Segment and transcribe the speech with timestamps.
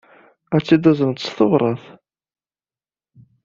[0.55, 1.83] Ad t-id-tazneḍ s tebṛat?